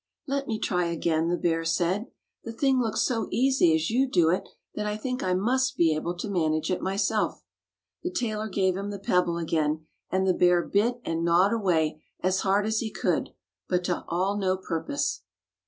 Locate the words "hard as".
12.39-12.79